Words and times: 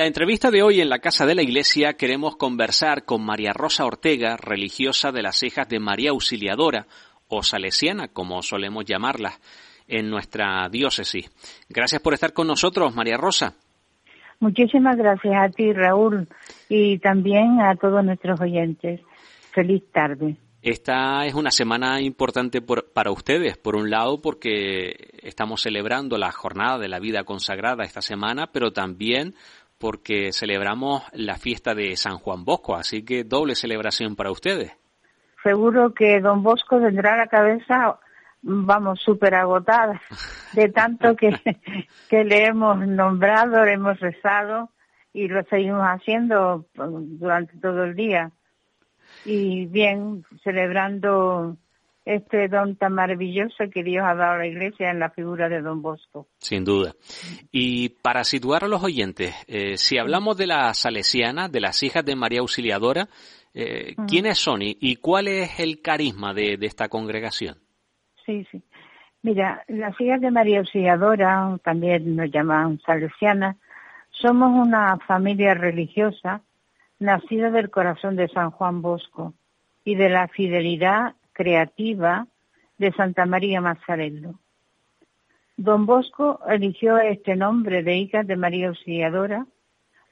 La 0.00 0.06
entrevista 0.06 0.50
de 0.50 0.62
hoy 0.62 0.80
en 0.80 0.88
la 0.88 1.00
Casa 1.00 1.26
de 1.26 1.34
la 1.34 1.42
Iglesia 1.42 1.92
queremos 1.92 2.34
conversar 2.36 3.04
con 3.04 3.22
María 3.22 3.52
Rosa 3.52 3.84
Ortega, 3.84 4.38
religiosa 4.38 5.12
de 5.12 5.20
las 5.20 5.42
hijas 5.42 5.68
de 5.68 5.78
María 5.78 6.12
Auxiliadora, 6.12 6.86
o 7.28 7.42
salesiana, 7.42 8.08
como 8.08 8.40
solemos 8.40 8.86
llamarlas 8.86 9.38
en 9.86 10.08
nuestra 10.08 10.66
diócesis. 10.70 11.30
Gracias 11.68 12.00
por 12.00 12.14
estar 12.14 12.32
con 12.32 12.46
nosotros, 12.46 12.96
María 12.96 13.18
Rosa. 13.18 13.52
Muchísimas 14.38 14.96
gracias 14.96 15.34
a 15.36 15.50
ti, 15.50 15.70
Raúl, 15.74 16.26
y 16.70 16.96
también 17.00 17.60
a 17.60 17.76
todos 17.76 18.02
nuestros 18.02 18.40
oyentes. 18.40 19.02
Feliz 19.52 19.82
tarde. 19.92 20.34
Esta 20.62 21.24
es 21.24 21.32
una 21.32 21.50
semana 21.50 22.02
importante 22.02 22.60
para 22.60 23.10
ustedes, 23.10 23.56
por 23.56 23.76
un 23.76 23.88
lado 23.88 24.20
porque 24.20 25.10
estamos 25.22 25.62
celebrando 25.62 26.18
la 26.18 26.32
jornada 26.32 26.78
de 26.78 26.88
la 26.88 26.98
vida 27.00 27.24
consagrada 27.24 27.84
esta 27.84 28.02
semana, 28.02 28.48
pero 28.52 28.70
también 28.70 29.34
porque 29.80 30.30
celebramos 30.32 31.02
la 31.12 31.36
fiesta 31.36 31.74
de 31.74 31.96
San 31.96 32.18
Juan 32.18 32.44
Bosco, 32.44 32.76
así 32.76 33.02
que 33.02 33.24
doble 33.24 33.54
celebración 33.54 34.14
para 34.14 34.30
ustedes. 34.30 34.76
Seguro 35.42 35.94
que 35.94 36.20
don 36.20 36.42
Bosco 36.42 36.78
tendrá 36.78 37.16
la 37.16 37.26
cabeza, 37.26 37.98
vamos, 38.42 39.00
súper 39.00 39.34
agotada 39.34 40.00
de 40.52 40.68
tanto 40.68 41.16
que, 41.16 41.34
que 42.10 42.24
le 42.24 42.44
hemos 42.44 42.86
nombrado, 42.86 43.64
le 43.64 43.72
hemos 43.72 43.98
rezado 43.98 44.68
y 45.14 45.28
lo 45.28 45.42
seguimos 45.44 45.82
haciendo 45.82 46.66
durante 46.74 47.56
todo 47.56 47.84
el 47.84 47.96
día. 47.96 48.30
Y 49.24 49.66
bien, 49.66 50.24
celebrando 50.44 51.56
este 52.04 52.48
don 52.48 52.76
tan 52.76 52.94
maravilloso 52.94 53.64
que 53.72 53.82
Dios 53.82 54.04
ha 54.06 54.14
dado 54.14 54.32
a 54.32 54.38
la 54.38 54.46
iglesia 54.46 54.90
en 54.90 54.98
la 54.98 55.10
figura 55.10 55.48
de 55.48 55.60
don 55.60 55.82
Bosco. 55.82 56.28
Sin 56.38 56.64
duda. 56.64 56.94
Y 57.52 57.90
para 57.90 58.24
situar 58.24 58.64
a 58.64 58.68
los 58.68 58.82
oyentes, 58.82 59.34
eh, 59.46 59.76
si 59.76 59.98
hablamos 59.98 60.36
de 60.36 60.46
la 60.46 60.72
salesiana, 60.74 61.48
de 61.48 61.60
las 61.60 61.82
hijas 61.82 62.04
de 62.04 62.16
María 62.16 62.40
Auxiliadora, 62.40 63.08
eh. 63.52 63.96
¿quiénes 64.08 64.38
son 64.38 64.60
y, 64.62 64.96
cuál 64.96 65.28
es 65.28 65.58
el 65.58 65.82
carisma 65.82 66.32
de, 66.32 66.58
esta 66.60 66.88
congregación? 66.88 67.56
Sí, 68.24 68.46
sí. 68.50 68.62
Mira, 69.22 69.64
las 69.68 70.00
hijas 70.00 70.20
de 70.20 70.30
María 70.30 70.60
Auxiliadora, 70.60 71.58
también 71.62 72.16
nos 72.16 72.30
llaman 72.30 72.80
salesianas, 72.86 73.56
somos 74.10 74.66
una 74.66 74.96
familia 75.06 75.54
religiosa 75.54 76.42
nacida 76.98 77.50
del 77.50 77.70
corazón 77.70 78.16
de 78.16 78.28
San 78.28 78.50
Juan 78.50 78.82
Bosco 78.82 79.34
y 79.84 79.94
de 79.94 80.08
la 80.08 80.28
fidelidad 80.28 81.14
creativa 81.32 82.26
de 82.78 82.92
Santa 82.92 83.26
María 83.26 83.60
Mazzarello. 83.60 84.34
Don 85.56 85.84
Bosco 85.84 86.40
eligió 86.48 86.98
este 86.98 87.36
nombre 87.36 87.82
de 87.82 87.96
hija 87.98 88.22
de 88.22 88.36
María 88.36 88.68
Auxiliadora 88.68 89.46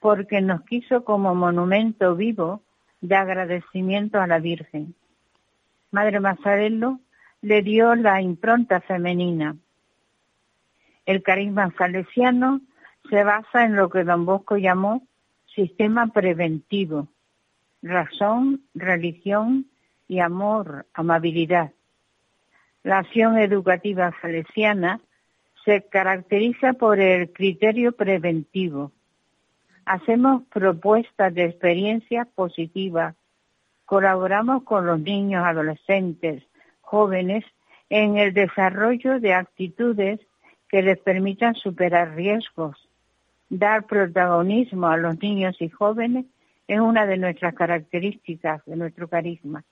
porque 0.01 0.41
nos 0.41 0.63
quiso 0.63 1.05
como 1.05 1.35
monumento 1.35 2.15
vivo 2.15 2.63
de 3.01 3.17
agradecimiento 3.17 4.21
a 4.21 4.27
la 4.27 4.39
Virgen. 4.39 4.95
Madre 5.91 6.21
Mazzarello 6.21 7.01
le 7.41 7.63
dio 7.63 7.95
la 7.95 8.21
impronta 8.21 8.81
femenina. 8.81 9.57
El 11.07 11.23
carisma 11.23 11.73
salesiano 11.79 12.61
se 13.09 13.25
basa 13.25 13.65
en 13.65 13.77
lo 13.77 13.89
que 13.89 14.05
don 14.05 14.27
Bosco 14.27 14.59
llamó 14.59 15.07
sistema 15.55 16.09
preventivo, 16.09 17.09
razón, 17.81 18.63
religión 18.75 19.67
y 20.09 20.21
amor, 20.21 20.87
amabilidad. 20.95 21.73
La 22.83 22.99
acción 22.99 23.39
educativa 23.39 24.13
salesiana 24.23 25.01
se 25.65 25.83
caracteriza 25.83 26.73
por 26.73 26.99
el 26.99 27.31
criterio 27.33 27.93
preventivo. 27.93 28.91
Hacemos 29.85 30.43
propuestas 30.45 31.35
de 31.35 31.45
experiencias 31.45 32.27
positivas, 32.29 33.15
colaboramos 33.85 34.63
con 34.63 34.87
los 34.87 34.99
niños, 34.99 35.45
adolescentes, 35.45 36.43
jóvenes 36.81 37.45
en 37.91 38.17
el 38.17 38.33
desarrollo 38.33 39.21
de 39.21 39.35
actitudes 39.35 40.21
que 40.69 40.83
les 40.83 40.99
permitan 40.99 41.55
superar 41.55 42.15
riesgos. 42.15 42.89
Dar 43.51 43.87
protagonismo 43.87 44.89
a 44.89 44.99
los 44.99 45.21
niños 45.23 45.57
y 45.61 45.69
jóvenes 45.69 46.27
es 46.67 46.81
una 46.81 47.07
de 47.07 47.17
nuestras 47.17 47.55
características, 47.55 48.63
de 48.67 48.77
nuestro 48.77 49.09
carisma 49.09 49.65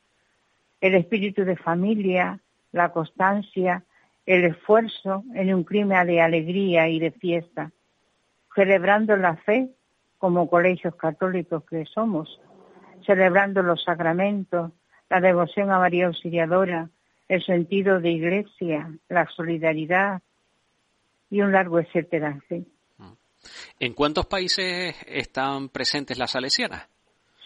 el 0.80 0.94
espíritu 0.94 1.44
de 1.44 1.56
familia, 1.56 2.40
la 2.72 2.92
constancia, 2.92 3.84
el 4.26 4.44
esfuerzo 4.44 5.24
en 5.34 5.54
un 5.54 5.64
clima 5.64 6.04
de 6.04 6.20
alegría 6.20 6.88
y 6.88 6.98
de 6.98 7.12
fiesta, 7.12 7.70
celebrando 8.54 9.16
la 9.16 9.36
fe 9.36 9.70
como 10.18 10.48
colegios 10.50 10.94
católicos 10.96 11.64
que 11.64 11.84
somos, 11.86 12.40
celebrando 13.04 13.62
los 13.62 13.82
sacramentos, 13.84 14.72
la 15.08 15.20
devoción 15.20 15.70
a 15.70 15.78
María 15.78 16.06
Auxiliadora, 16.06 16.90
el 17.28 17.44
sentido 17.44 18.00
de 18.00 18.10
iglesia, 18.10 18.90
la 19.08 19.26
solidaridad 19.26 20.22
y 21.30 21.40
un 21.40 21.52
largo 21.52 21.78
etcétera. 21.80 22.40
¿En 23.78 23.92
cuántos 23.92 24.26
países 24.26 24.96
están 25.06 25.68
presentes 25.68 26.18
las 26.18 26.32
salesianas? 26.32 26.88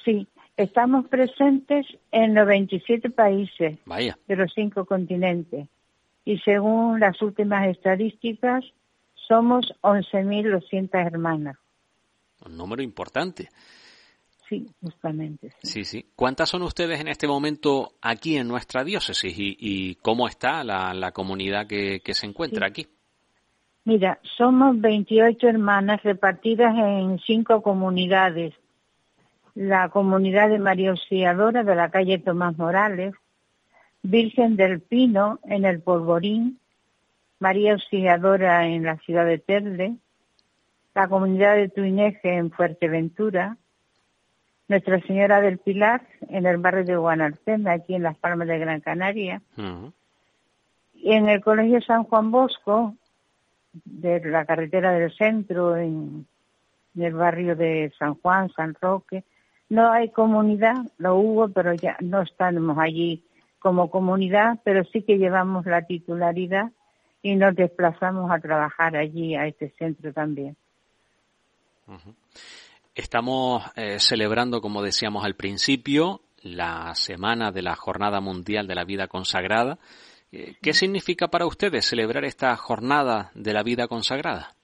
Sí, 0.05 0.27
Estamos 0.61 1.07
presentes 1.07 1.87
en 2.13 2.35
97 2.35 3.09
países 3.09 3.79
de 3.87 4.37
los 4.37 4.53
cinco 4.55 4.85
continentes 4.85 5.67
y 6.27 6.37
según 6.41 7.01
las 7.01 7.23
últimas 7.23 7.67
estadísticas 7.69 8.63
somos 9.15 9.73
11.200 9.81 10.91
hermanas. 11.07 11.57
Un 12.45 12.59
número 12.59 12.83
importante. 12.83 13.49
Sí, 14.51 14.67
justamente. 14.83 15.51
Sí. 15.63 15.85
sí, 15.85 16.05
¿Cuántas 16.15 16.51
son 16.51 16.61
ustedes 16.61 17.01
en 17.01 17.09
este 17.09 17.27
momento 17.27 17.93
aquí 18.03 18.37
en 18.37 18.47
nuestra 18.47 18.85
diócesis 18.85 19.35
y, 19.39 19.95
cómo 20.03 20.29
está 20.29 20.63
la, 20.63 21.13
comunidad 21.13 21.69
que, 21.69 22.03
se 22.13 22.27
encuentra 22.27 22.67
aquí? 22.67 22.87
Mira, 23.87 24.21
somos 24.37 24.79
28 24.79 25.49
hermanas 25.49 26.03
repartidas 26.03 26.77
en 26.77 27.19
cinco 27.21 27.63
comunidades 27.63 28.53
la 29.55 29.89
comunidad 29.89 30.49
de 30.49 30.59
María 30.59 30.91
Auxiliadora 30.91 31.65
de 31.65 31.75
la 31.75 31.91
calle 31.91 32.19
Tomás 32.19 32.57
Morales, 32.57 33.15
Virgen 34.03 34.57
del 34.57 34.81
Pino 34.81 35.41
en 35.45 35.65
el 35.65 35.81
Polvorín, 35.81 36.59
María 37.39 37.73
Auxiliadora 37.73 38.67
en 38.67 38.85
la 38.85 38.97
ciudad 38.99 39.27
de 39.27 39.39
Telde, 39.39 39.95
la 40.95 41.09
comunidad 41.09 41.57
de 41.57 41.69
Tuineje 41.69 42.37
en 42.37 42.51
Fuerteventura, 42.51 43.57
Nuestra 44.69 45.01
Señora 45.01 45.41
del 45.41 45.59
Pilar 45.59 46.03
en 46.29 46.47
el 46.47 46.59
barrio 46.59 46.85
de 46.85 46.97
Guanartena, 46.97 47.73
aquí 47.73 47.95
en 47.95 48.05
Las 48.05 48.17
Palmas 48.17 48.47
de 48.47 48.59
Gran 48.59 48.81
Canaria, 48.81 49.43
y 50.95 51.13
en 51.13 51.29
el 51.29 51.41
Colegio 51.43 51.81
San 51.81 52.05
Juan 52.05 52.31
Bosco, 52.31 52.95
de 53.73 54.21
la 54.29 54.45
carretera 54.45 54.93
del 54.93 55.13
centro, 55.13 55.77
en 55.77 56.27
el 56.97 57.15
barrio 57.15 57.57
de 57.57 57.93
San 57.99 58.15
Juan, 58.15 58.51
San 58.51 58.77
Roque, 58.81 59.25
no 59.71 59.91
hay 59.91 60.11
comunidad, 60.11 60.75
lo 60.99 61.17
hubo, 61.17 61.49
pero 61.49 61.73
ya 61.75 61.97
no 62.01 62.23
estamos 62.23 62.77
allí 62.79 63.23
como 63.61 63.91
comunidad, 63.91 64.59
pero 64.65 64.85
sí 64.93 65.03
que 65.03 65.17
llevamos 65.17 65.65
la 65.65 65.87
titularidad 65.87 66.73
y 67.23 67.37
nos 67.37 67.55
desplazamos 67.55 68.31
a 68.31 68.41
trabajar 68.41 68.97
allí, 68.97 69.37
a 69.37 69.47
este 69.47 69.71
centro 69.79 70.13
también. 70.13 70.57
Estamos 72.95 73.65
eh, 73.77 73.99
celebrando, 73.99 74.61
como 74.61 74.83
decíamos 74.83 75.25
al 75.25 75.35
principio, 75.35 76.23
la 76.43 76.95
semana 76.95 77.53
de 77.53 77.63
la 77.63 77.77
Jornada 77.77 78.21
Mundial 78.21 78.67
de 78.67 78.75
la 78.75 78.85
Vida 78.85 79.07
Consagrada. 79.07 79.79
Eh, 80.33 80.55
¿Qué 80.61 80.73
significa 80.73 81.29
para 81.29 81.47
ustedes 81.47 81.85
celebrar 81.85 82.25
esta 82.25 82.57
Jornada 82.57 83.31
de 83.35 83.53
la 83.53 83.63
Vida 83.63 83.87
Consagrada? 83.87 84.55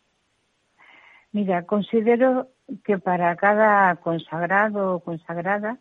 Mira, 1.32 1.66
considero 1.66 2.48
que 2.84 2.98
para 2.98 3.34
cada 3.36 3.94
consagrado 3.96 4.94
o 4.94 5.00
consagrada 5.00 5.78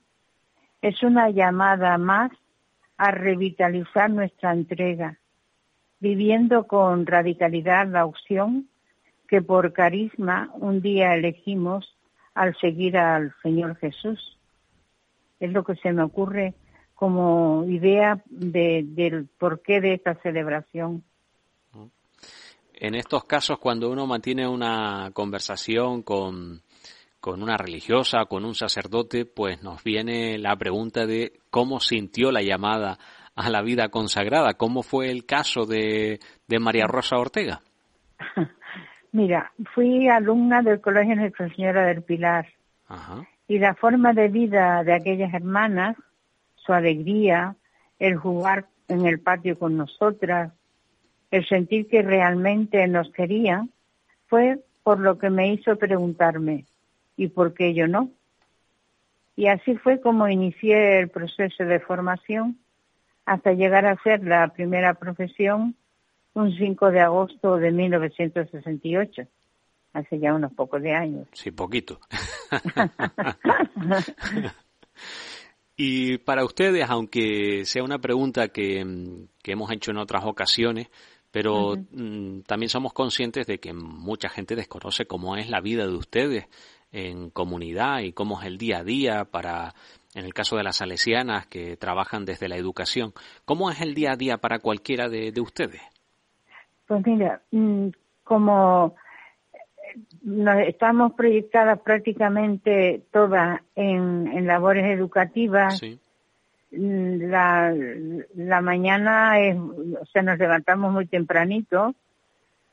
es 0.81 1.01
una 1.03 1.29
llamada 1.29 1.97
más 1.97 2.31
a 2.97 3.11
revitalizar 3.11 4.09
nuestra 4.09 4.53
entrega, 4.53 5.17
viviendo 5.99 6.67
con 6.67 7.05
radicalidad 7.05 7.87
la 7.87 8.05
opción 8.05 8.69
que 9.27 9.41
por 9.41 9.73
carisma 9.73 10.49
un 10.53 10.81
día 10.81 11.15
elegimos 11.15 11.97
al 12.33 12.55
seguir 12.57 12.97
al 12.97 13.33
Señor 13.41 13.75
Jesús. 13.77 14.37
Es 15.39 15.51
lo 15.51 15.63
que 15.63 15.75
se 15.75 15.91
me 15.91 16.03
ocurre 16.03 16.53
como 16.93 17.65
idea 17.67 18.21
del 18.27 19.27
porqué 19.37 19.81
de 19.81 19.93
esta 19.93 20.15
celebración 20.15 21.03
en 22.79 22.95
estos 22.95 23.25
casos, 23.25 23.59
cuando 23.59 23.89
uno 23.89 24.05
mantiene 24.05 24.47
una 24.47 25.11
conversación 25.13 26.03
con, 26.03 26.61
con 27.19 27.41
una 27.41 27.57
religiosa, 27.57 28.25
con 28.25 28.45
un 28.45 28.55
sacerdote, 28.55 29.25
pues 29.25 29.63
nos 29.63 29.83
viene 29.83 30.37
la 30.37 30.55
pregunta 30.55 31.05
de 31.05 31.33
cómo 31.49 31.79
sintió 31.79 32.31
la 32.31 32.41
llamada 32.41 32.97
a 33.35 33.49
la 33.49 33.61
vida 33.61 33.89
consagrada. 33.89 34.53
¿Cómo 34.53 34.83
fue 34.83 35.09
el 35.09 35.25
caso 35.25 35.65
de, 35.65 36.19
de 36.47 36.59
María 36.59 36.85
Rosa 36.87 37.17
Ortega? 37.17 37.61
Mira, 39.11 39.51
fui 39.73 40.07
alumna 40.09 40.61
del 40.61 40.81
Colegio 40.81 41.15
Nuestra 41.15 41.49
Señora 41.55 41.85
del 41.87 42.03
Pilar. 42.03 42.47
Y 43.47 43.59
la 43.59 43.73
forma 43.75 44.13
de 44.13 44.27
vida 44.27 44.83
de 44.83 44.93
aquellas 44.93 45.33
hermanas, 45.33 45.95
su 46.55 46.73
alegría, 46.73 47.55
el 47.99 48.17
jugar 48.17 48.65
en 48.87 49.05
el 49.05 49.19
patio 49.19 49.57
con 49.57 49.77
nosotras, 49.77 50.51
el 51.35 51.47
sentir 51.47 51.87
que 51.87 52.01
realmente 52.01 52.87
nos 52.87 53.11
querían, 53.11 53.69
fue 54.27 54.59
por 54.83 54.99
lo 54.99 55.17
que 55.17 55.29
me 55.29 55.51
hizo 55.51 55.77
preguntarme, 55.77 56.65
¿y 57.17 57.27
por 57.27 57.53
qué 57.53 57.73
yo 57.73 57.87
no? 57.87 58.09
Y 59.35 59.47
así 59.47 59.75
fue 59.75 59.99
como 59.99 60.29
inicié 60.29 60.99
el 60.99 61.09
proceso 61.09 61.65
de 61.65 61.79
formación 61.79 62.57
hasta 63.25 63.53
llegar 63.53 63.85
a 63.85 64.01
ser 64.03 64.23
la 64.23 64.47
primera 64.49 64.93
profesión 64.93 65.75
un 66.35 66.55
5 66.55 66.91
de 66.91 66.99
agosto 66.99 67.57
de 67.57 67.71
1968, 67.71 69.23
hace 69.93 70.19
ya 70.19 70.33
unos 70.33 70.53
pocos 70.53 70.81
de 70.81 70.93
años. 70.93 71.27
Sí, 71.31 71.51
poquito. 71.51 71.99
y 75.77 76.17
para 76.19 76.43
ustedes, 76.43 76.89
aunque 76.89 77.63
sea 77.65 77.83
una 77.83 77.99
pregunta 77.99 78.49
que, 78.49 78.85
hemos 79.45 79.71
hecho 79.71 79.91
en 79.91 79.97
otras 79.97 80.25
ocasiones, 80.25 80.89
pero 81.35 81.75
mm, 81.75 82.43
también 82.47 82.69
somos 82.69 82.93
conscientes 82.93 83.45
de 83.45 83.57
que 83.57 83.73
mucha 83.73 84.29
gente 84.29 84.55
desconoce 84.55 85.05
cómo 85.05 85.35
es 85.35 85.49
la 85.49 85.59
vida 85.59 85.85
de 85.85 85.93
ustedes 85.93 86.47
en 86.93 87.29
comunidad 87.29 87.99
y 87.99 88.13
cómo 88.13 88.39
es 88.39 88.47
el 88.47 88.57
día 88.57 88.77
a 88.77 88.83
día 88.85 89.25
para, 89.25 89.73
en 90.13 90.23
el 90.23 90.33
caso 90.33 90.55
de 90.55 90.63
las 90.63 90.77
salesianas 90.77 91.45
que 91.47 91.75
trabajan 91.75 92.23
desde 92.23 92.47
la 92.47 92.55
educación, 92.55 93.11
¿cómo 93.43 93.69
es 93.69 93.81
el 93.81 93.95
día 93.95 94.13
a 94.13 94.15
día 94.15 94.37
para 94.37 94.59
cualquiera 94.59 95.09
de 95.09 95.33
ustedes? 95.41 95.81
Pues 96.87 97.05
mira, 97.05 97.41
mm, 97.51 97.89
como 98.23 98.95
eh, 99.93 100.67
estamos 100.69 101.15
proyectadas 101.15 101.81
prácticamente 101.81 103.03
todas 103.11 103.59
en, 103.75 104.47
labores 104.47 104.85
educativas, 104.85 105.81
la, 106.71 107.73
la 108.35 108.61
mañana 108.61 109.39
es, 109.39 109.57
o 109.57 110.05
sea, 110.11 110.21
nos 110.21 110.37
levantamos 110.37 110.91
muy 110.91 111.05
tempranito 111.07 111.95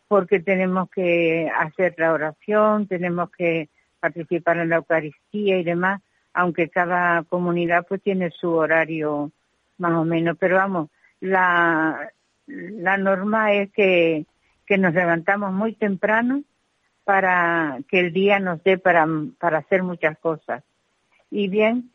porque 0.09 0.41
tenemos 0.41 0.91
que 0.91 1.51
hacer 1.55 1.95
la 1.99 2.13
oración, 2.13 2.87
tenemos 2.87 3.31
que 3.31 3.69
participar 4.01 4.59
en 4.59 4.69
la 4.69 4.77
Eucaristía 4.77 5.59
y 5.59 5.65
demás, 5.65 6.03
aunque 6.35 6.69
cada 6.69 7.23
comunidad 7.23 7.87
pues 7.89 8.03
tiene 8.03 8.31
su 8.31 8.51
horario 8.53 9.31
más 9.79 9.93
o 9.93 10.05
menos, 10.05 10.37
pero 10.39 10.57
vamos, 10.57 10.91
la, 11.21 12.11
la 12.47 12.97
norma 12.99 13.53
es 13.53 13.71
que, 13.73 14.27
que 14.67 14.77
nos 14.77 14.93
levantamos 14.93 15.53
muy 15.53 15.75
temprano 15.75 16.43
para 17.05 17.79
que 17.89 18.01
el 18.01 18.13
día 18.13 18.39
nos 18.39 18.63
dé 18.63 18.79
para, 18.79 19.07
para 19.39 19.59
hacer 19.59 19.83
muchas 19.83 20.19
cosas. 20.19 20.63
Y 21.31 21.49
bien, 21.49 21.91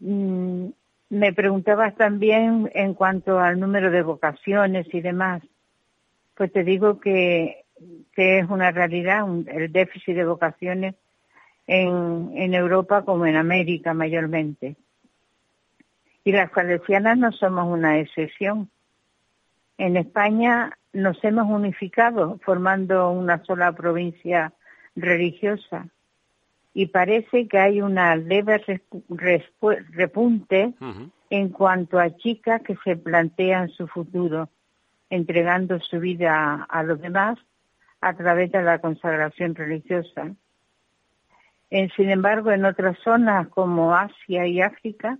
mm, 0.00 0.68
me 1.10 1.32
preguntabas 1.32 1.96
también 1.96 2.70
en 2.72 2.94
cuanto 2.94 3.40
al 3.40 3.58
número 3.58 3.90
de 3.90 4.02
vocaciones 4.02 4.86
y 4.94 5.00
demás. 5.00 5.42
Pues 6.34 6.52
te 6.52 6.62
digo 6.62 7.00
que, 7.00 7.64
que 8.12 8.38
es 8.38 8.48
una 8.48 8.70
realidad 8.70 9.26
el 9.48 9.72
déficit 9.72 10.14
de 10.14 10.24
vocaciones 10.24 10.94
en, 11.66 12.30
en 12.34 12.54
Europa 12.54 13.04
como 13.04 13.26
en 13.26 13.36
América 13.36 13.92
mayormente. 13.92 14.76
Y 16.22 16.32
las 16.32 16.52
salesianas 16.52 17.18
no 17.18 17.32
somos 17.32 17.66
una 17.66 17.98
excepción. 17.98 18.70
En 19.78 19.96
España 19.96 20.78
nos 20.92 21.22
hemos 21.24 21.46
unificado 21.50 22.38
formando 22.44 23.10
una 23.10 23.42
sola 23.44 23.72
provincia 23.72 24.52
religiosa 24.94 25.88
y 26.72 26.86
parece 26.86 27.48
que 27.48 27.58
hay 27.58 27.82
una 27.82 28.16
leve 28.16 28.62
repunte 29.90 30.72
en 31.30 31.48
cuanto 31.50 31.98
a 31.98 32.16
chicas 32.16 32.62
que 32.62 32.76
se 32.84 32.96
plantean 32.96 33.68
su 33.70 33.86
futuro, 33.88 34.48
entregando 35.10 35.80
su 35.80 35.98
vida 35.98 36.66
a, 36.68 36.82
los 36.82 37.00
demás 37.00 37.38
a 38.00 38.14
través 38.14 38.52
de 38.52 38.62
la 38.62 38.78
consagración 38.78 39.54
religiosa. 39.54 40.34
sin 41.70 42.10
embargo, 42.10 42.50
en 42.50 42.64
otras 42.64 42.98
zonas 42.98 43.48
como 43.48 43.94
Asia 43.94 44.46
y 44.46 44.60
África, 44.60 45.18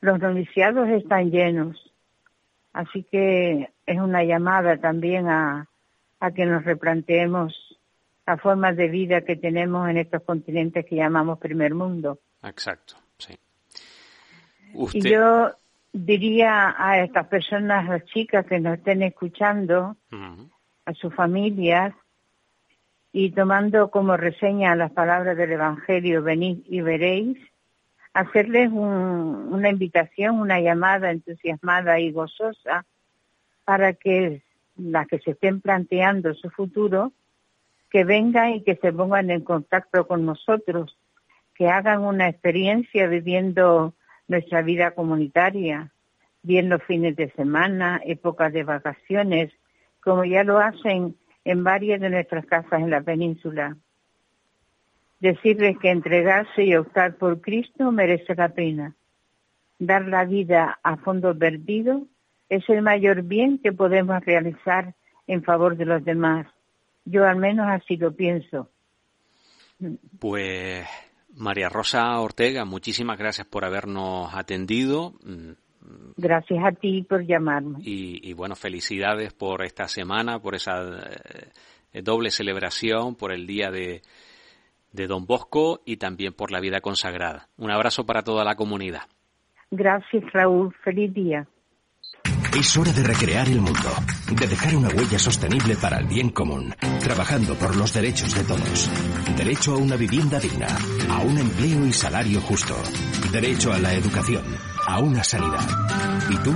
los 0.00 0.18
noviciados 0.18 0.88
están 0.88 1.30
llenos 1.30 1.94
Así 2.74 3.04
que 3.04 3.70
es 3.86 3.98
una 4.00 4.24
llamada 4.24 4.76
también 4.76 5.28
a, 5.28 5.68
que 6.34 6.44
nos 6.44 6.64
replanteemos 6.64 7.54
la 8.26 8.36
forma 8.38 8.72
de 8.72 8.88
vida 8.88 9.20
que 9.22 9.36
tenemos 9.36 9.88
en 9.88 9.98
estos 9.98 10.22
continentes 10.22 10.86
que 10.86 10.96
llamamos 10.96 11.38
primer 11.38 11.74
mundo. 11.74 12.20
Exacto, 12.42 12.96
sí. 13.18 13.38
Y 14.92 15.00
yo 15.08 15.52
diría 15.92 16.74
a 16.76 17.00
estas 17.02 17.26
personas, 17.28 17.88
las 17.88 18.04
chicas 18.06 18.46
que 18.46 18.58
nos 18.58 18.78
estén 18.78 19.02
escuchando, 19.02 19.96
a 20.86 20.94
sus 20.94 21.14
familias, 21.14 21.94
y 23.12 23.30
tomando 23.30 23.90
como 23.90 24.16
reseña 24.16 24.74
las 24.74 24.90
palabras 24.90 25.36
del 25.36 25.52
Evangelio, 25.52 26.22
venid 26.22 26.58
y 26.66 26.80
veréis, 26.80 27.38
hacerles 28.12 28.70
una 28.72 29.68
invitación, 29.68 30.40
una 30.40 30.60
llamada 30.60 31.10
entusiasmada 31.10 32.00
y 32.00 32.10
gozosa 32.10 32.84
para 33.64 33.92
que 33.92 34.42
las 34.76 35.06
que 35.06 35.20
se 35.20 35.32
estén 35.32 35.60
planteando 35.60 36.34
su 36.34 36.50
futuro, 36.50 37.12
que 37.94 38.02
vengan 38.02 38.54
y 38.54 38.64
que 38.64 38.74
se 38.74 38.92
pongan 38.92 39.30
en 39.30 39.42
contacto 39.42 40.08
con 40.08 40.26
nosotros, 40.26 40.98
que 41.54 41.68
hagan 41.68 42.02
una 42.02 42.28
experiencia 42.28 43.06
viviendo 43.06 43.94
nuestra 44.26 44.62
vida 44.62 44.96
comunitaria, 44.96 45.92
viendo 46.42 46.80
fines 46.80 47.14
de 47.14 47.30
semana, 47.30 48.00
épocas 48.04 48.52
de 48.52 48.64
vacaciones, 48.64 49.52
como 50.02 50.24
ya 50.24 50.42
lo 50.42 50.58
hacen 50.58 51.14
en 51.44 51.62
varias 51.62 52.00
de 52.00 52.10
nuestras 52.10 52.44
casas 52.46 52.80
en 52.80 52.90
la 52.90 53.00
península 53.00 53.76
decirles 55.20 55.78
que 55.78 55.90
entregarse 55.90 56.64
y 56.64 56.74
optar 56.74 57.14
por 57.14 57.40
Cristo 57.40 57.92
merece 57.92 58.34
la 58.34 58.48
pena. 58.48 58.96
Dar 59.78 60.04
la 60.08 60.24
vida 60.24 60.80
a 60.82 60.96
fondo 60.96 61.38
perdido 61.38 62.08
es 62.48 62.68
el 62.68 62.82
mayor 62.82 63.22
bien 63.22 63.58
que 63.58 63.72
podemos 63.72 64.20
realizar 64.24 64.96
en 65.28 65.44
favor 65.44 65.76
de 65.76 65.84
los 65.84 66.04
demás. 66.04 66.48
Yo 67.04 67.24
al 67.24 67.36
menos 67.36 67.66
así 67.68 67.96
lo 67.96 68.14
pienso. 68.14 68.70
Pues 70.18 70.86
María 71.36 71.68
Rosa 71.68 72.18
Ortega, 72.20 72.64
muchísimas 72.64 73.18
gracias 73.18 73.46
por 73.46 73.64
habernos 73.64 74.34
atendido. 74.34 75.14
Gracias 76.16 76.64
a 76.64 76.72
ti 76.72 77.02
por 77.02 77.26
llamarme. 77.26 77.78
Y, 77.82 78.32
bueno, 78.32 78.54
felicidades 78.54 79.32
por 79.32 79.62
esta 79.64 79.88
semana, 79.88 80.38
por 80.38 80.54
esa 80.54 80.80
eh, 81.92 82.02
doble 82.02 82.30
celebración, 82.30 83.16
por 83.16 83.32
el 83.32 83.46
Día 83.46 83.70
de, 83.70 84.00
de 84.92 85.06
Don 85.06 85.26
Bosco 85.26 85.82
y 85.84 85.96
también 85.96 86.32
por 86.32 86.52
la 86.52 86.60
vida 86.60 86.80
consagrada. 86.80 87.48
Un 87.58 87.70
abrazo 87.70 88.06
para 88.06 88.22
toda 88.22 88.44
la 88.44 88.54
comunidad. 88.54 89.02
Gracias, 89.70 90.24
Raúl. 90.32 90.72
Feliz 90.84 91.12
día. 91.12 91.46
Es 92.56 92.76
hora 92.76 92.92
de 92.92 93.02
recrear 93.02 93.48
el 93.48 93.60
mundo, 93.60 93.90
de 94.30 94.46
dejar 94.46 94.76
una 94.76 94.88
huella 94.88 95.18
sostenible 95.18 95.74
para 95.74 95.98
el 95.98 96.06
bien 96.06 96.30
común, 96.30 96.72
trabajando 97.00 97.56
por 97.56 97.74
los 97.74 97.92
derechos 97.92 98.32
de 98.32 98.44
todos. 98.44 98.88
Derecho 99.36 99.74
a 99.74 99.78
una 99.78 99.96
vivienda 99.96 100.38
digna, 100.38 100.68
a 101.10 101.18
un 101.18 101.36
empleo 101.36 101.84
y 101.84 101.92
salario 101.92 102.40
justo. 102.40 102.76
Derecho 103.32 103.72
a 103.72 103.78
la 103.78 103.92
educación, 103.94 104.44
a 104.86 105.00
una 105.00 105.24
sanidad. 105.24 105.66
¿Y 106.30 106.36
tú? 106.36 106.54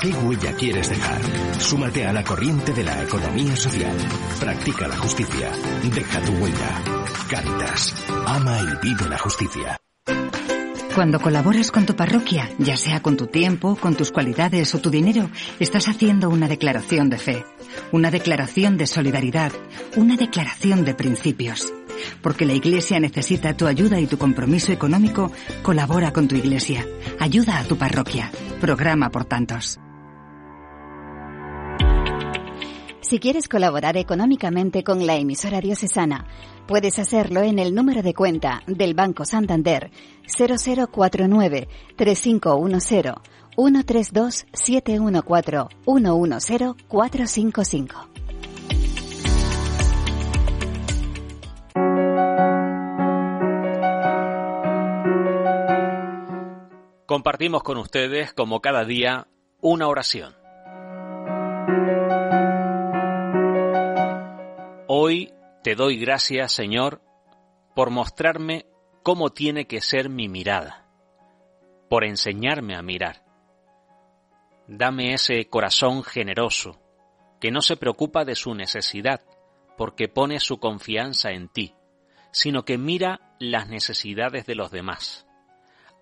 ¿Qué 0.00 0.12
huella 0.12 0.54
quieres 0.56 0.88
dejar? 0.88 1.20
Súmate 1.58 2.06
a 2.06 2.12
la 2.14 2.24
corriente 2.24 2.72
de 2.72 2.84
la 2.84 3.02
economía 3.02 3.54
social. 3.54 3.96
Practica 4.40 4.88
la 4.88 4.96
justicia. 4.96 5.50
Deja 5.94 6.20
tu 6.22 6.32
huella. 6.32 6.82
Caritas. 7.28 7.94
Ama 8.26 8.60
y 8.60 8.86
vive 8.86 9.10
la 9.10 9.18
justicia. 9.18 9.83
Cuando 10.94 11.18
colaboras 11.18 11.72
con 11.72 11.86
tu 11.86 11.96
parroquia, 11.96 12.48
ya 12.60 12.76
sea 12.76 13.02
con 13.02 13.16
tu 13.16 13.26
tiempo, 13.26 13.74
con 13.74 13.96
tus 13.96 14.12
cualidades 14.12 14.76
o 14.76 14.78
tu 14.78 14.90
dinero, 14.90 15.28
estás 15.58 15.88
haciendo 15.88 16.28
una 16.28 16.46
declaración 16.46 17.10
de 17.10 17.18
fe, 17.18 17.44
una 17.90 18.12
declaración 18.12 18.76
de 18.76 18.86
solidaridad, 18.86 19.50
una 19.96 20.16
declaración 20.16 20.84
de 20.84 20.94
principios. 20.94 21.72
Porque 22.22 22.44
la 22.44 22.52
Iglesia 22.52 23.00
necesita 23.00 23.56
tu 23.56 23.66
ayuda 23.66 23.98
y 23.98 24.06
tu 24.06 24.18
compromiso 24.18 24.70
económico, 24.70 25.32
colabora 25.64 26.12
con 26.12 26.28
tu 26.28 26.36
Iglesia. 26.36 26.86
Ayuda 27.18 27.58
a 27.58 27.64
tu 27.64 27.76
parroquia. 27.76 28.30
Programa 28.60 29.10
por 29.10 29.24
tantos. 29.24 29.80
Si 33.00 33.18
quieres 33.18 33.48
colaborar 33.48 33.96
económicamente 33.96 34.82
con 34.82 35.06
la 35.06 35.16
emisora 35.16 35.60
diocesana, 35.60 36.24
Puedes 36.66 36.98
hacerlo 36.98 37.42
en 37.42 37.58
el 37.58 37.74
número 37.74 38.02
de 38.02 38.14
cuenta 38.14 38.62
del 38.66 38.94
Banco 38.94 39.26
Santander 39.26 39.90
0049 40.26 41.68
3510 41.96 43.14
132 43.54 44.46
714 44.50 45.76
110 45.84 46.74
455. 46.88 48.08
Compartimos 57.06 57.62
con 57.62 57.76
ustedes, 57.76 58.32
como 58.32 58.60
cada 58.60 58.86
día, 58.86 59.28
una 59.60 59.86
oración. 59.86 60.34
Hoy 64.88 65.30
te 65.64 65.74
doy 65.74 65.96
gracias, 65.96 66.52
Señor, 66.52 67.00
por 67.74 67.88
mostrarme 67.88 68.66
cómo 69.02 69.30
tiene 69.30 69.66
que 69.66 69.80
ser 69.80 70.10
mi 70.10 70.28
mirada, 70.28 70.86
por 71.88 72.04
enseñarme 72.04 72.76
a 72.76 72.82
mirar. 72.82 73.24
Dame 74.68 75.14
ese 75.14 75.48
corazón 75.48 76.04
generoso, 76.04 76.78
que 77.40 77.50
no 77.50 77.62
se 77.62 77.78
preocupa 77.78 78.26
de 78.26 78.34
su 78.34 78.54
necesidad, 78.54 79.22
porque 79.78 80.06
pone 80.06 80.38
su 80.38 80.58
confianza 80.58 81.30
en 81.30 81.48
ti, 81.48 81.74
sino 82.30 82.66
que 82.66 82.76
mira 82.76 83.34
las 83.38 83.66
necesidades 83.66 84.44
de 84.44 84.56
los 84.56 84.70
demás. 84.70 85.26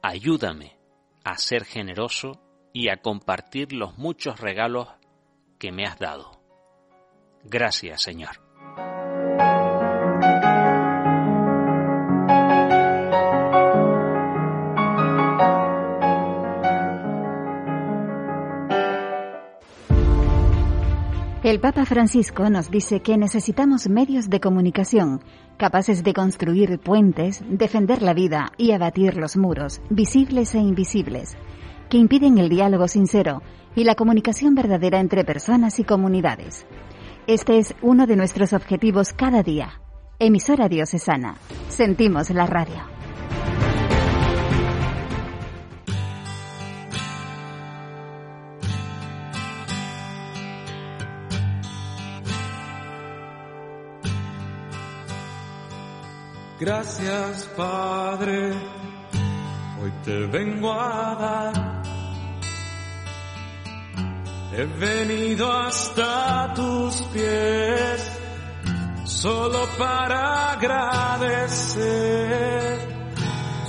Ayúdame 0.02 0.76
a 1.22 1.38
ser 1.38 1.64
generoso 1.64 2.42
y 2.72 2.88
a 2.88 2.96
compartir 2.96 3.72
los 3.72 3.96
muchos 3.96 4.40
regalos 4.40 4.88
que 5.60 5.70
me 5.70 5.86
has 5.86 6.00
dado. 6.00 6.42
Gracias, 7.44 8.02
Señor. 8.02 8.41
El 21.42 21.58
Papa 21.58 21.84
Francisco 21.86 22.48
nos 22.50 22.70
dice 22.70 23.00
que 23.00 23.18
necesitamos 23.18 23.88
medios 23.88 24.30
de 24.30 24.38
comunicación 24.38 25.20
capaces 25.56 26.04
de 26.04 26.12
construir 26.12 26.78
puentes, 26.78 27.42
defender 27.48 28.00
la 28.00 28.14
vida 28.14 28.52
y 28.56 28.70
abatir 28.70 29.16
los 29.16 29.36
muros, 29.36 29.80
visibles 29.90 30.54
e 30.54 30.58
invisibles, 30.58 31.36
que 31.88 31.98
impiden 31.98 32.38
el 32.38 32.48
diálogo 32.48 32.86
sincero 32.86 33.42
y 33.74 33.82
la 33.82 33.96
comunicación 33.96 34.54
verdadera 34.54 35.00
entre 35.00 35.24
personas 35.24 35.80
y 35.80 35.84
comunidades. 35.84 36.64
Este 37.26 37.58
es 37.58 37.74
uno 37.82 38.06
de 38.06 38.14
nuestros 38.14 38.52
objetivos 38.52 39.12
cada 39.12 39.42
día. 39.42 39.80
Emisora 40.20 40.68
diocesana. 40.68 41.34
Sentimos 41.68 42.30
la 42.30 42.46
radio. 42.46 42.91
Gracias 56.64 57.50
Padre, 57.56 58.52
hoy 59.82 59.92
te 60.04 60.26
vengo 60.26 60.72
a 60.72 61.16
dar. 61.16 61.82
He 64.52 64.64
venido 64.78 65.50
hasta 65.50 66.54
tus 66.54 67.02
pies 67.12 68.12
solo 69.02 69.66
para 69.76 70.52
agradecer, 70.52 71.80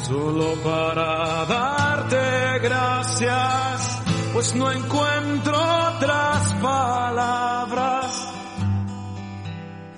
solo 0.08 0.54
para 0.64 1.46
darte 1.46 2.60
gracias, 2.62 4.02
pues 4.34 4.54
no 4.54 4.72
encuentro 4.72 5.58
otras 5.98 6.54
palabras 6.62 8.28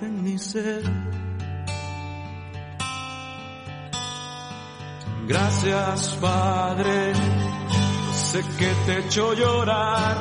en 0.00 0.22
mi 0.22 0.38
ser. 0.38 0.95
Gracias 5.28 6.16
Padre, 6.20 7.12
sé 8.14 8.44
que 8.58 8.72
te 8.86 8.92
he 8.92 8.98
hecho 9.00 9.34
llorar, 9.34 10.16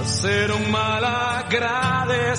a 0.00 0.04
ser 0.04 0.52
un 0.52 0.70
mal 0.70 1.04
agradecido, 1.04 2.38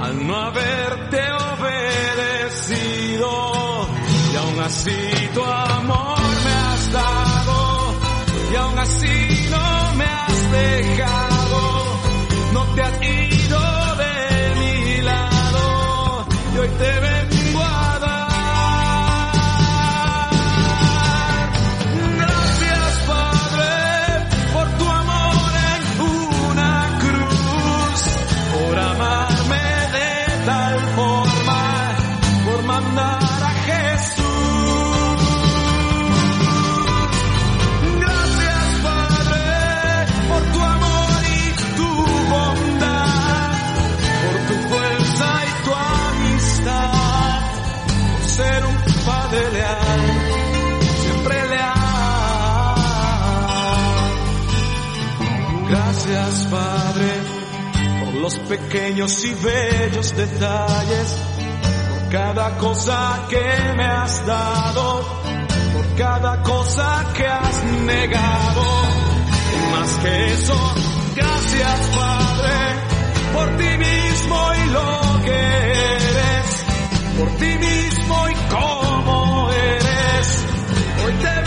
al 0.00 0.26
no 0.26 0.34
haberte 0.34 1.20
obedecido, 1.60 3.28
y 4.32 4.36
aún 4.36 4.60
así 4.64 4.98
tu 5.32 5.44
amor 5.44 6.18
me 6.44 6.52
has 6.52 6.92
dado, 6.92 7.94
y 8.52 8.56
aún 8.56 8.78
así 8.80 9.48
no 9.48 9.94
me 9.94 10.04
has 10.04 10.50
dejado, 10.50 11.29
cada 62.40 62.56
cosa 62.56 63.26
que 63.28 63.74
me 63.76 63.84
has 63.84 64.26
dado, 64.26 65.04
por 65.74 65.94
cada 65.94 66.42
cosa 66.42 67.04
que 67.14 67.26
has 67.26 67.64
negado. 67.84 68.64
Y 69.52 69.72
más 69.72 69.90
que 70.02 70.32
eso, 70.32 70.74
gracias 71.16 71.80
Padre 71.94 72.54
por 73.34 73.56
ti 73.58 73.76
mismo 73.76 74.36
y 74.54 74.70
lo 74.70 75.22
que 75.22 75.40
eres, 75.98 76.64
por 77.18 77.28
ti 77.40 77.58
mismo 77.58 78.28
y 78.30 78.34
cómo 78.48 79.50
eres. 79.50 80.44
Hoy 81.04 81.12
te 81.12 81.39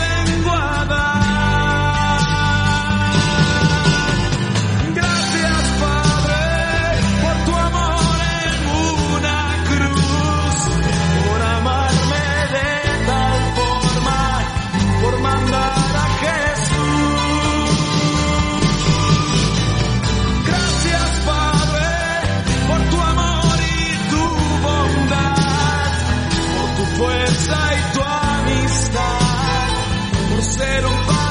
ser 30.52 30.84
um 30.86 31.06
pai. 31.06 31.23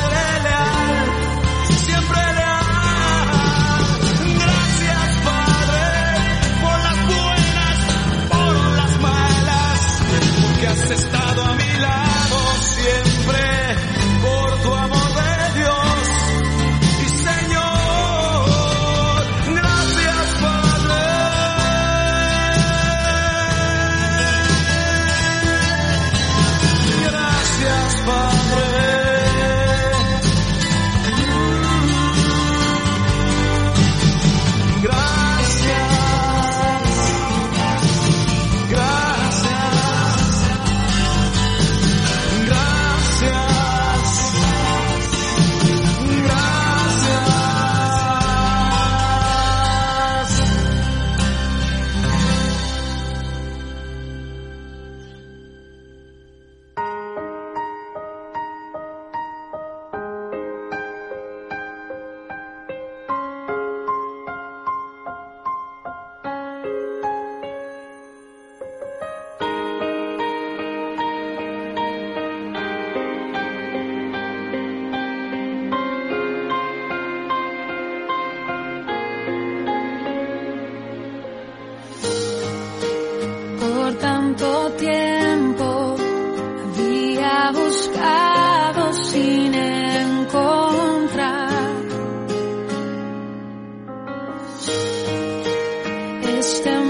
system 96.44 96.83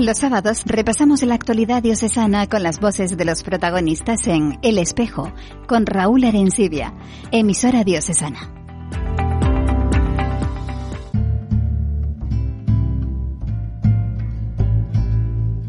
Los 0.00 0.16
sábados 0.16 0.62
repasamos 0.64 1.22
la 1.24 1.34
actualidad 1.34 1.82
diocesana 1.82 2.46
con 2.46 2.62
las 2.62 2.80
voces 2.80 3.18
de 3.18 3.24
los 3.26 3.42
protagonistas 3.42 4.26
en 4.28 4.58
El 4.62 4.78
Espejo, 4.78 5.30
con 5.68 5.84
Raúl 5.84 6.24
Arencibia, 6.24 6.94
emisora 7.30 7.84
diocesana. 7.84 8.38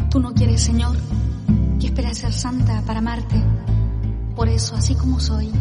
Tú 0.10 0.20
no 0.22 0.34
quieres, 0.34 0.62
Señor, 0.62 0.96
que 1.80 1.88
espera 1.88 2.14
ser 2.14 2.32
santa 2.32 2.82
para 2.86 3.00
amarte. 3.00 3.36
Por 4.42 4.50
eso, 4.50 4.76
así 4.76 4.96
como 4.96 5.20
soy, 5.20 5.52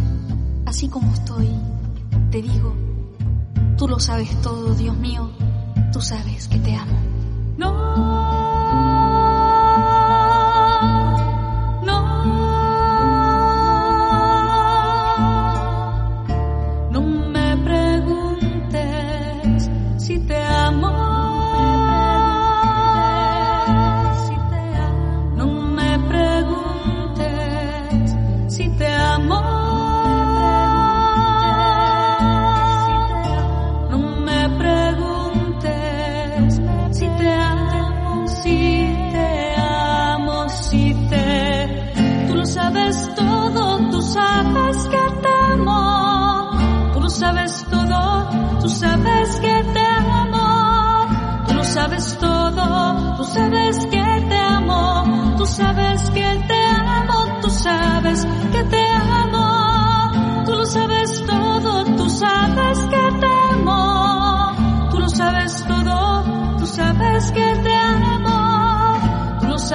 así 0.65 0.89
como 0.89 1.13
estoy, 1.13 1.51
te 2.31 2.41
digo, 2.41 2.75
tú 3.77 3.87
lo 3.87 4.01
sabes 4.01 4.35
todo, 4.41 4.75
Dios 4.75 4.97
mío, 4.97 5.31
tú 5.93 6.01
sabes 6.01 6.49
que 6.49 6.59
te 6.61 6.75
amo. 6.75 6.99
No. 7.59 8.10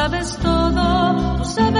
Sabes 0.05 0.37
todo, 0.37 1.37
tú 1.37 1.45
sabes 1.45 1.74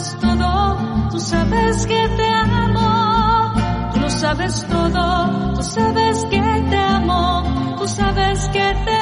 sabes 0.00 0.18
todo, 0.20 1.08
tú 1.10 1.20
sabes 1.20 1.86
que 1.86 2.08
te 2.16 2.28
amo. 2.28 3.52
Tú 3.92 4.00
lo 4.00 4.10
sabes 4.10 4.66
todo, 4.66 5.54
tú 5.54 5.62
sabes 5.62 6.24
que 6.30 6.40
te 6.70 6.76
amo. 6.76 7.76
Tú 7.78 7.86
sabes 7.88 8.48
que 8.48 8.74
te 8.84 8.92
amo, 8.92 8.99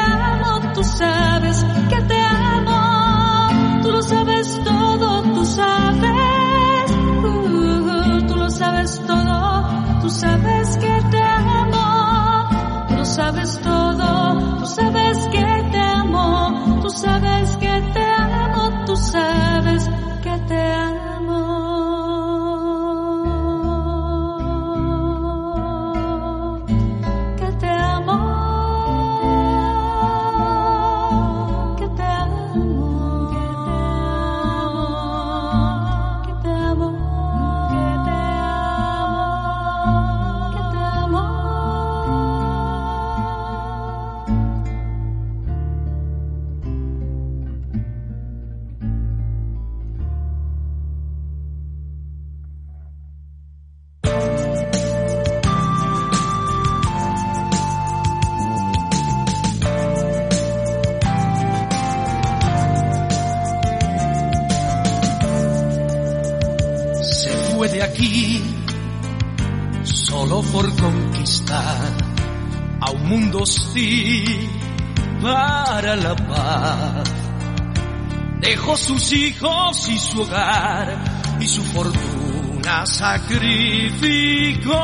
sus 78.89 79.13
hijos 79.13 79.87
y 79.91 79.99
su 79.99 80.23
hogar 80.23 80.97
y 81.39 81.47
su 81.47 81.63
fortuna 81.63 82.87
sacrificó. 82.87 84.81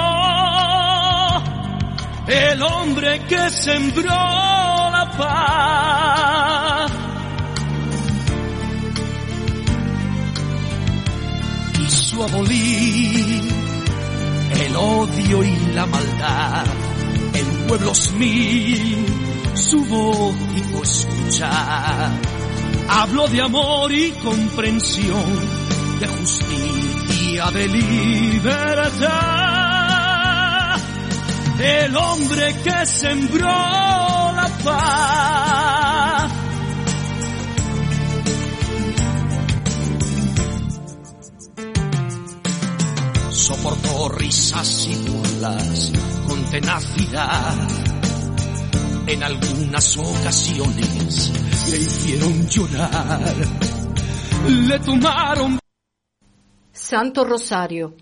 El 2.26 2.62
hombre 2.62 3.24
que 3.26 3.48
sembró 3.48 4.10
la 4.10 5.10
paz. 5.16 6.92
Quiso 11.72 12.24
abolir 12.24 13.42
el 14.66 14.76
odio 14.76 15.44
y 15.44 15.56
la 15.74 15.86
maldad. 15.86 16.66
En 17.32 17.66
pueblos 17.68 18.12
mil 18.12 19.06
su 19.54 19.82
voz 19.86 20.34
hizo 20.56 20.82
escuchar 20.82 22.43
habló 22.88 23.28
de 23.28 23.40
amor 23.42 23.92
y 23.92 24.10
comprensión 24.12 25.24
de 26.00 26.06
justicia 26.06 27.50
de 27.50 27.68
libertad 27.68 29.04
el 31.60 31.96
hombre 31.96 32.54
que 32.62 32.86
sembró 32.86 33.46
la 33.46 34.48
paz 34.64 35.34
soportó 43.44 44.08
risas 44.08 44.88
y 44.88 44.94
burlas 45.08 45.92
con 46.26 46.42
tenacidad. 46.50 47.83
En 49.06 49.22
algunas 49.22 49.96
ocasiones 49.98 51.30
le 51.70 51.76
hicieron 51.76 52.48
llorar, 52.48 53.20
le 54.48 54.78
tomaron 54.78 55.58
Santo 56.72 57.24
Rosario, 57.24 57.94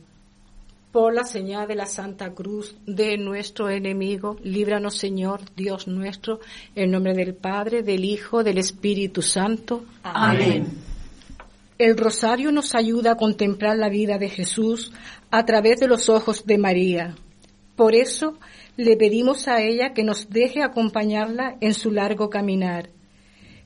por 0.93 1.13
la 1.13 1.25
señal 1.25 1.67
de 1.67 1.75
la 1.75 1.87
Santa 1.87 2.33
Cruz 2.33 2.77
de 2.87 3.19
nuestro 3.19 3.69
enemigo, 3.69 4.37
líbranos 4.45 4.95
Señor, 4.97 5.41
Dios 5.57 5.89
nuestro, 5.89 6.39
en 6.77 6.93
nombre 6.93 7.15
del 7.15 7.35
Padre, 7.35 7.83
del 7.83 8.05
Hijo, 8.05 8.45
del 8.45 8.59
Espíritu 8.59 9.23
Santo. 9.23 9.85
Amén. 10.05 10.69
El 11.79 11.97
rosario 11.97 12.53
nos 12.53 12.77
ayuda 12.77 13.13
a 13.13 13.17
contemplar 13.17 13.77
la 13.77 13.89
vida 13.89 14.19
de 14.19 14.29
Jesús 14.29 14.93
a 15.33 15.45
través 15.45 15.81
de 15.81 15.89
los 15.89 16.09
ojos 16.09 16.47
de 16.47 16.59
María. 16.59 17.17
Por 17.77 17.95
eso 17.95 18.39
le 18.77 18.97
pedimos 18.97 19.49
a 19.49 19.61
ella 19.61 19.93
que 19.95 20.05
nos 20.05 20.31
deje 20.31 20.63
acompañarla 20.63 21.57
en 21.61 21.75
su 21.75 21.91
largo 21.91 22.31
caminar. 22.31 22.91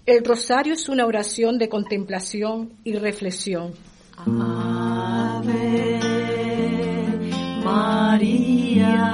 El 0.07 0.25
rosario 0.25 0.75
es 0.75 0.89
una 0.89 1.05
oración 1.05 1.59
de 1.59 1.69
contemplación 1.69 2.75
y 2.85 2.95
reflexión. 2.95 3.73
Ave 4.17 6.01
María. 7.65 9.07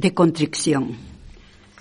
De 0.00 0.14
contrición. 0.14 0.96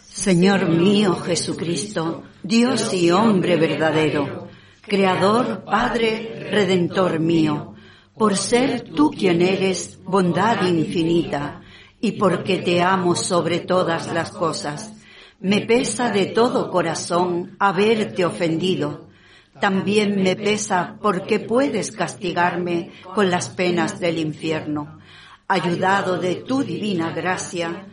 Señor 0.06 0.68
mío 0.68 1.16
Jesucristo, 1.16 2.24
Dios 2.44 2.94
y 2.94 3.12
hombre 3.12 3.56
verdadero, 3.56 4.50
Creador, 4.82 5.64
Padre, 5.64 6.50
Redentor 6.52 7.20
mío, 7.20 7.76
por 8.18 8.36
ser 8.36 8.82
tú 8.82 9.12
quien 9.12 9.42
eres 9.42 9.98
bondad 10.04 10.68
infinita 10.68 11.62
y 12.02 12.14
porque 12.14 12.58
te 12.58 12.82
amo 12.82 13.16
sobre 13.16 13.60
todas 13.62 14.12
las 14.14 14.32
cosas, 14.32 14.92
me 15.40 15.62
pesa 15.62 16.12
de 16.12 16.26
todo 16.26 16.70
corazón 16.70 17.56
haberte 17.60 18.26
ofendido. 18.26 19.08
También 19.62 20.22
me 20.22 20.36
pesa 20.36 20.98
porque 21.02 21.40
puedes 21.40 21.92
castigarme 21.92 22.92
con 23.16 23.30
las 23.30 23.48
penas 23.50 24.02
del 24.02 24.18
infierno. 24.18 25.00
Ayudado 25.48 26.18
de 26.18 26.36
tu 26.36 26.62
divina 26.64 27.12
gracia, 27.12 27.88